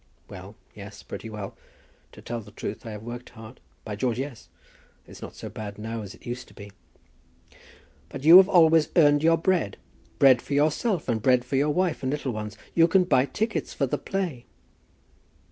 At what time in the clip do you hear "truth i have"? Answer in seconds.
2.49-3.03